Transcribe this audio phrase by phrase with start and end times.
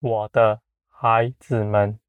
[0.00, 2.00] 我的孩子们，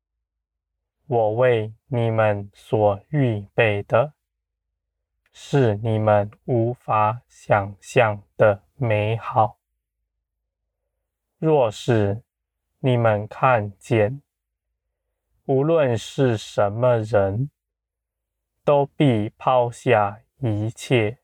[1.07, 4.13] 我为你们所预备的，
[5.33, 9.57] 是你们无法想象的美好。
[11.37, 12.23] 若是
[12.79, 14.21] 你们看见，
[15.43, 17.49] 无论是什么人，
[18.63, 21.17] 都必抛下一切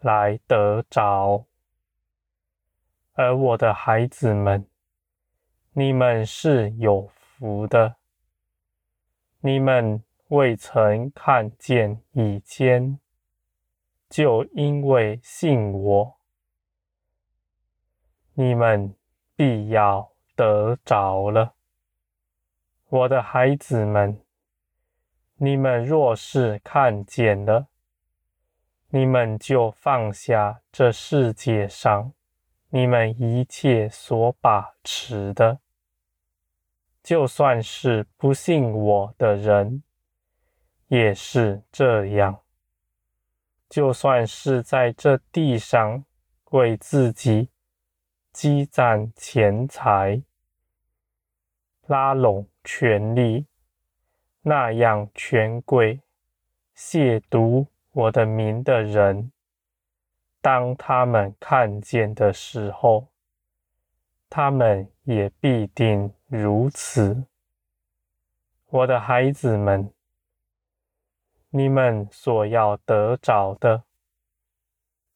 [0.00, 1.46] 来得着。
[3.14, 4.66] 而我的孩子们，
[5.74, 7.96] 你们是有福的。
[9.40, 12.98] 你们未曾看见以前，
[14.10, 16.18] 就因为信我，
[18.34, 18.94] 你们
[19.34, 21.54] 必要得着了。
[22.90, 24.20] 我的孩子们，
[25.36, 27.68] 你们若是看见了，
[28.90, 32.12] 你们就放下这世界上
[32.74, 35.58] 你们一切所把持的。
[37.02, 39.82] 就算是不信我的人，
[40.86, 42.40] 也是这样。
[43.68, 46.02] 就算是在这地上
[46.52, 47.50] 为自己
[48.32, 50.22] 积攒钱财，
[51.86, 53.44] 拉拢权力，
[54.40, 56.00] 那样权贵，
[56.74, 59.30] 亵渎我的名的人，
[60.42, 63.08] 当他们看见的时候，
[64.28, 67.24] 他们也必定如此。
[68.66, 69.90] 我的孩子们。
[71.54, 73.84] 你们所要得着的，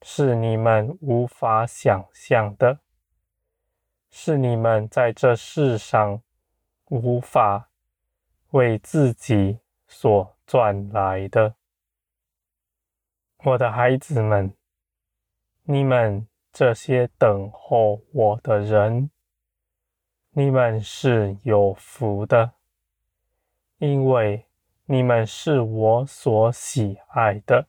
[0.03, 2.79] 是你们无法想象的，
[4.11, 6.21] 是你们在这世上
[6.89, 7.71] 无法
[8.51, 9.57] 为自己
[9.87, 11.55] 所赚来的。
[13.37, 14.53] 我的孩子们，
[15.69, 19.11] 你们这些等候我的人，
[20.31, 22.53] 你们是有福的，
[23.77, 24.45] 因为。
[24.89, 27.67] 你们是我所喜爱的，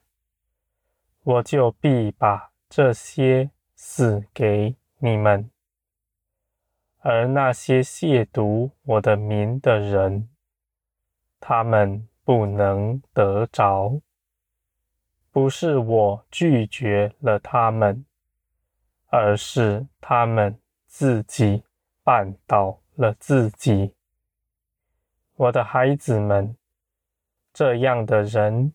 [1.25, 5.51] 我就必把这些赐给你们。
[7.01, 10.29] 而那些亵渎我的名的人，
[11.41, 14.01] 他们不能得着。
[15.31, 18.05] 不是我拒绝了他们，
[19.07, 21.63] 而是他们自己
[22.05, 23.95] 绊倒了自己。
[25.37, 26.55] 我的孩子们。
[27.51, 28.73] 这样的人，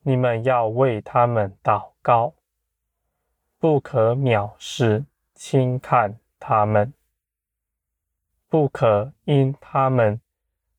[0.00, 2.32] 你们要为他们祷告，
[3.58, 6.94] 不可藐视、轻看他们，
[8.48, 10.18] 不可因他们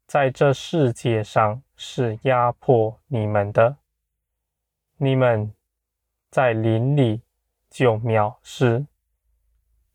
[0.08, 3.78] 在这世界上是压迫你们的，
[5.02, 5.54] 你们
[6.30, 7.22] 在林里
[7.70, 8.86] 就藐视、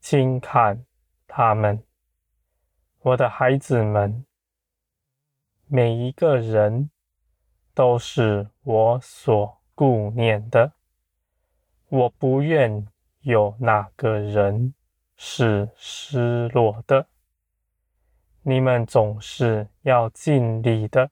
[0.01, 0.85] 轻看
[1.27, 1.83] 他们。
[3.01, 4.25] 我的孩子们，
[5.67, 6.91] 每一个人。
[7.77, 10.75] 都是我所顾念的，
[11.89, 12.87] 我不愿
[13.23, 14.73] 有哪个人
[15.17, 17.09] 是失落的。
[18.43, 21.11] 你们总是要尽力的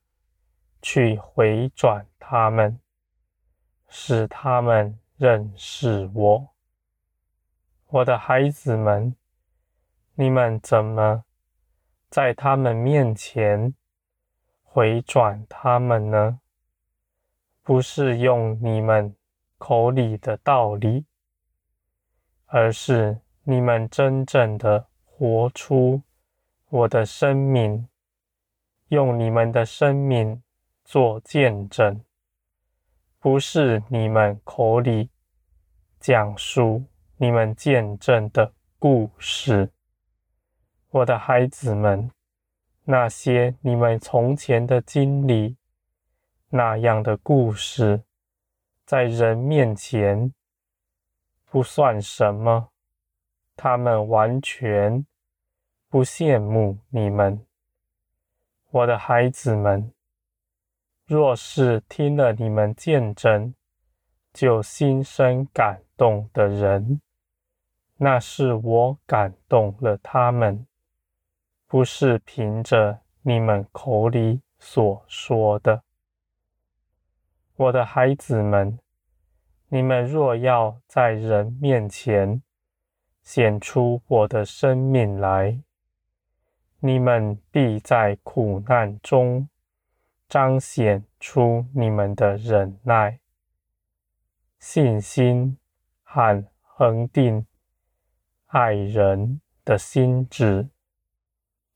[0.80, 2.78] 去回转他们，
[3.94, 6.48] 使他们认识我。
[7.88, 9.14] 我的孩子们，
[10.14, 11.24] 你们怎么
[12.08, 13.74] 在他们面前
[14.62, 16.40] 回转他们呢？
[17.62, 19.14] 不是用你们
[19.58, 21.04] 口里的道理，
[22.46, 26.00] 而是你们真正的活出
[26.70, 27.86] 我的生命，
[28.88, 30.42] 用你们的生命
[30.82, 32.02] 做见证，
[33.22, 35.08] 不是你们口里
[36.00, 36.82] 讲述
[37.18, 39.70] 你们见证的故事。
[40.90, 42.10] 我的孩子们，
[42.82, 45.56] 那些你们从前的经历。
[46.48, 48.02] 那样的故事，
[48.84, 50.34] 在人面前
[51.48, 52.70] 不算什么，
[53.54, 55.06] 他们完全
[55.88, 57.46] 不羡慕你们。
[58.70, 59.92] 我的孩子们，
[61.12, 63.54] 若是听了你们见证，
[64.32, 67.02] 就心生感动的人，
[67.98, 70.66] 那是我感动了他们，
[71.66, 75.82] 不是凭着你们口里所说的。
[77.56, 78.78] 我的孩子们，
[79.68, 82.42] 你们若要在人面前
[83.22, 85.60] 显出我的生命来，
[86.80, 89.46] 你们必在苦难中
[90.32, 93.20] 彰显出你们的忍耐、
[94.58, 95.58] 信心
[96.02, 97.46] 和恒定
[98.46, 100.70] 爱人的心志。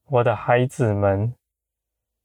[0.06, 1.34] 我的孩子们，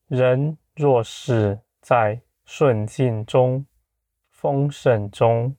[0.07, 3.66] 人若是在顺境中、
[4.30, 5.57] 丰盛中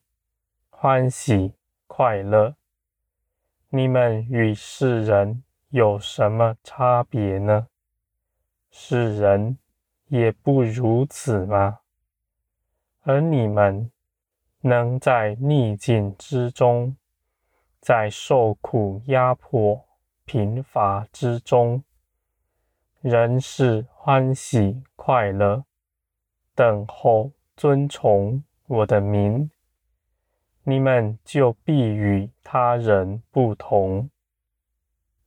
[0.71, 1.53] 欢喜
[1.85, 2.55] 快乐，
[3.69, 7.67] 你们与世人有什么差别呢？
[8.71, 9.59] 世人
[10.13, 11.79] 也不如此吗？
[13.01, 13.91] 而你们
[14.61, 16.95] 能在逆境之中，
[17.81, 19.83] 在受苦压迫、
[20.23, 21.83] 贫乏之中，
[23.01, 25.65] 仍是欢喜快乐，
[26.53, 29.49] 等候尊崇我的名，
[30.61, 34.11] 你们就必与他人不同。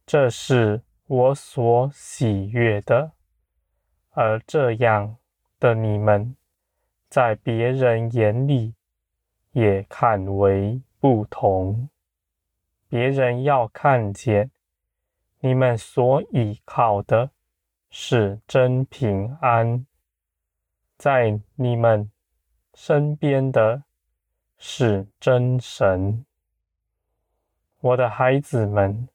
[0.07, 3.11] 这是我所喜悦的，
[4.17, 5.19] 而这样
[5.61, 6.35] 的你们，
[7.11, 8.75] 在别人眼里
[9.53, 11.91] 也看为不同。
[12.89, 14.51] 别人要看见
[15.41, 17.31] 你们所倚靠的
[17.91, 19.85] 是真平安，
[20.97, 22.11] 在你们
[22.73, 23.83] 身边的。
[24.59, 26.25] 是真神，
[27.81, 29.07] 我的孩子们，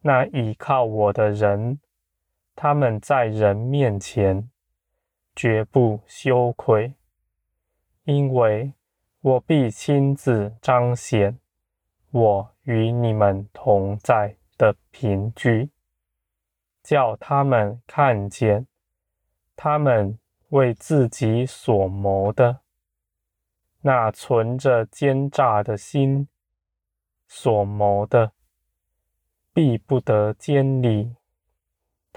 [0.00, 1.78] 那倚靠我的人，
[2.62, 4.50] 他们在人面前
[5.34, 6.92] 绝不羞愧，
[8.04, 8.74] 因为
[9.22, 11.38] 我必亲自彰显
[12.10, 15.70] 我与你们同在的凭据，
[16.82, 18.66] 叫他们看见
[19.56, 20.18] 他们
[20.50, 22.60] 为自己所谋的。
[23.80, 26.28] 那存着奸诈的心
[27.26, 28.32] 所谋的，
[29.54, 31.16] 必不得坚立。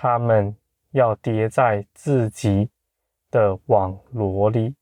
[0.04, 0.54] 他们
[0.92, 2.70] 要跌在自己
[3.32, 4.76] 的网罗里。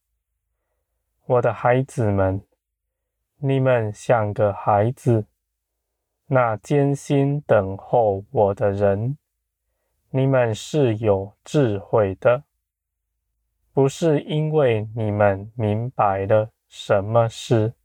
[1.28, 2.42] 我的孩子们，
[3.38, 5.28] 你们像个孩子，
[6.26, 9.16] 那艰辛等候我的人，
[10.10, 12.44] 你们是有智慧的，
[13.74, 16.50] 不是因为你们明白了。
[16.68, 17.76] 什么事？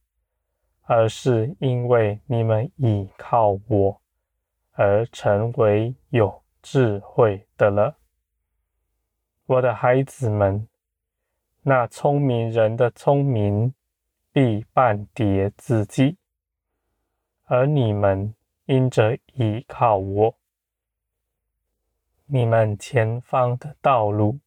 [0.85, 4.01] 而是因为你们倚靠我，
[4.73, 7.97] 而成为有智慧的了。
[9.47, 10.67] 我的孩子们，
[11.63, 13.73] 那聪明人的聪明
[14.33, 16.17] 必绊跌自己，
[17.45, 18.35] 而你们
[18.65, 20.35] 因着倚靠我，
[22.27, 24.41] 你们前方的道路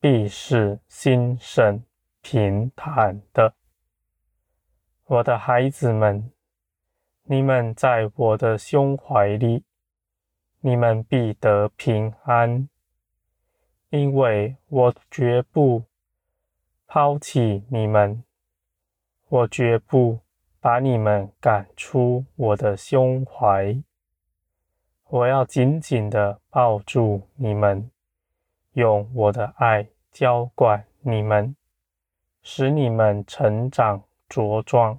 [0.00, 1.84] 必是兴盛。
[2.24, 3.54] 平坦的，
[5.06, 6.30] 我的孩子们，
[7.24, 9.64] 你们在我的胸怀里，
[10.64, 12.68] 你们必得平安，
[13.90, 15.82] 因为我绝不
[16.86, 18.22] 抛弃你们，
[19.28, 20.20] 我绝不
[20.60, 23.82] 把你们赶出我的胸怀，
[25.08, 27.90] 我要紧紧的抱住你们，
[28.74, 31.56] 用我的爱浇灌你们。
[32.44, 34.98] 使你们成长茁壮，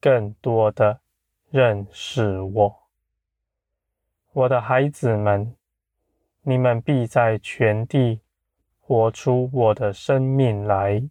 [0.00, 1.00] 更多的
[1.48, 2.79] 认识我，
[4.32, 5.56] 我的孩子们，
[6.42, 8.20] 你们必在全地
[8.78, 11.02] 活出我的生命来，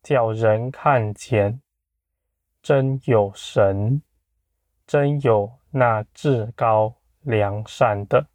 [0.00, 1.60] 叫人看见，
[2.62, 4.00] 真有神，
[4.86, 8.28] 真有那至高良善的。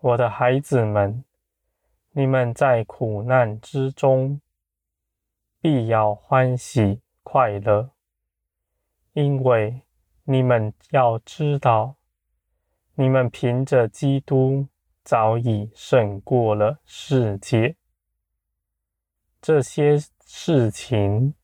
[0.00, 1.24] 我的孩子们，
[2.12, 4.40] 你们在苦难之中。
[5.60, 7.88] 必要欢喜快乐，
[9.14, 9.80] 因为
[10.24, 11.96] 你们要知道，
[12.94, 14.68] 你们凭着基督
[15.02, 17.76] 早已胜过了世界。
[19.40, 21.34] 这些事情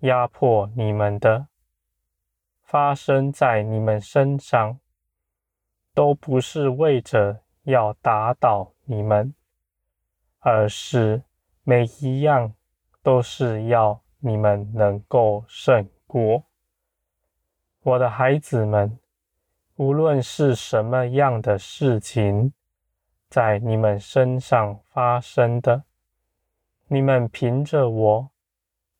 [0.00, 1.48] 压迫你们的，
[2.62, 4.78] 发生在你们身上，
[5.94, 9.34] 都不是为着要打倒你们，
[10.40, 11.22] 而是
[11.62, 12.54] 每一样。
[13.06, 16.42] 都是要你们能够胜过。
[17.82, 18.98] 我的孩子们，
[19.76, 22.54] 无论是什么样的事情
[23.28, 25.84] 在你们身上发生的，
[26.88, 28.30] 你们凭着我，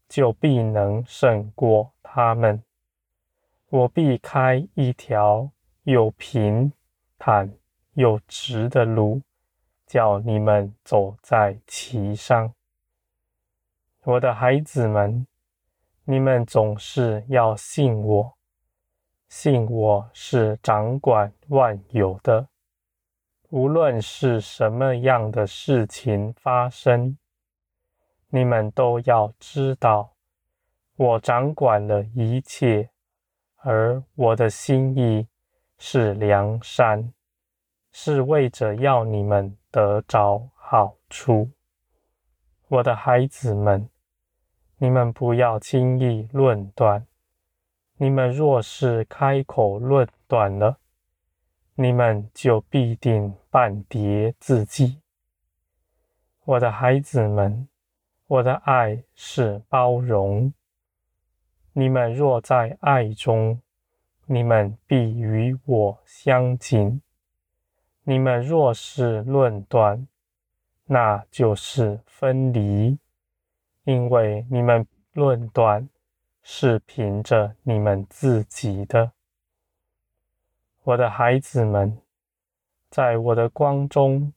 [0.07, 2.63] 就必能胜过他们。
[3.71, 5.51] 我必开一条
[5.85, 6.71] 又平
[7.19, 7.51] 坦
[7.95, 9.23] 又直的路，
[9.87, 12.53] 叫你们走在其上。
[14.03, 15.27] 我的孩子们，
[16.05, 18.36] 你们总是要信我，
[19.29, 22.49] 信我是掌管万有的。
[23.51, 27.17] 无论是什么样的事情发生，
[28.29, 30.15] 你们都要知道，
[30.97, 32.91] 我掌管了一切，
[33.59, 35.29] 而我的心意
[35.79, 37.13] 是良善，
[37.93, 41.51] 是为着要你们得着好处。
[42.69, 43.89] 我的孩子们，
[44.79, 47.07] 你们不要轻易论断。
[47.99, 50.79] 你们若是开口论断了，
[51.77, 55.01] 你们就必定半跌自己。
[56.45, 57.67] 我的孩子们，
[58.27, 60.53] 我的爱是包容。
[61.73, 63.63] 你们若在爱中，
[64.27, 67.01] 你们必与我相近；
[68.03, 70.07] 你们若是论断，
[70.85, 72.99] 那就是分离，
[73.85, 75.89] 因为你们论断
[76.49, 79.11] 是凭着你们自己的。
[80.85, 82.01] 我的孩子们，
[82.89, 84.33] 在我的光中，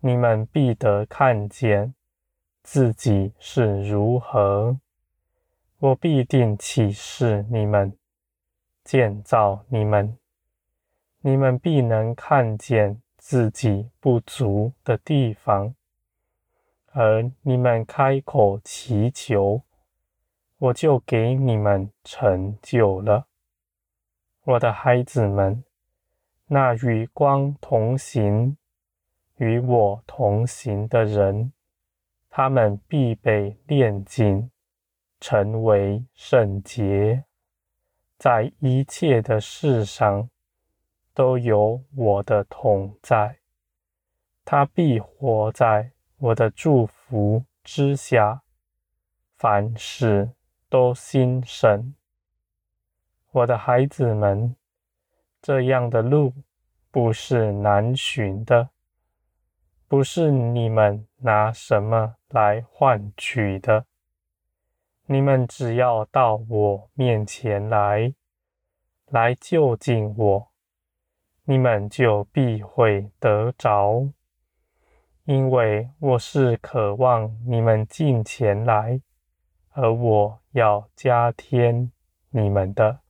[0.00, 1.94] 你们必得看见
[2.64, 4.80] 自己是如何。
[5.78, 7.96] 我必定启示你们，
[8.82, 10.18] 建造你们，
[11.20, 15.76] 你们必能看见自己不足的地方，
[16.86, 19.62] 而你们开口祈求，
[20.60, 23.26] 我就给你们成就了。
[24.44, 25.64] 我的孩子们，
[26.48, 28.58] 那与光同行，
[29.36, 31.54] 与我同行的人，
[32.28, 34.50] 他们必被炼净，
[35.18, 37.24] 成为圣洁。
[38.18, 40.28] 在一切的事上，
[41.14, 43.38] 都有我的同在。
[44.44, 48.42] 他必活在我的祝福之下，
[49.38, 50.32] 凡事
[50.70, 51.94] 都心神。
[53.32, 54.56] 我的孩子们，
[55.42, 56.32] 这样的路
[56.90, 58.70] 不是难寻的，
[59.88, 63.84] 不是你们拿什么来换取的。
[65.06, 68.14] 你们只要到我面前来，
[69.06, 70.52] 来就近我，
[71.44, 74.08] 你们就必会得着，
[75.24, 79.00] 因为我是渴望你们近前来，
[79.70, 81.90] 而我要加添
[82.30, 83.00] 你们的。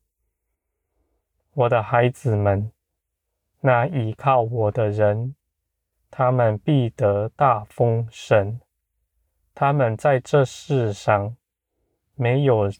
[1.52, 2.72] 我的孩子们，
[3.60, 5.34] 那倚靠我的人，
[6.10, 8.60] 他们必得大丰盛，
[9.54, 11.36] 他们在这世上。
[12.16, 12.70] 没有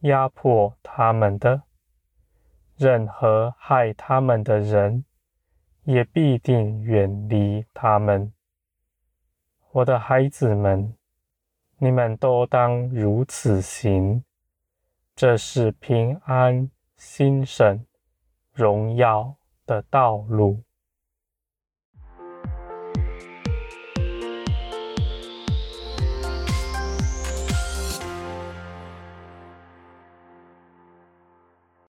[0.00, 1.62] 压迫他们的，
[2.76, 5.04] 任何害他们的人，
[5.84, 8.32] 也必定远离他们。
[9.70, 10.96] 我的孩子们，
[11.84, 14.22] 你们都当如此行，
[15.16, 17.84] 这是平安、心神、
[18.52, 19.34] 荣耀
[19.66, 20.62] 的道路。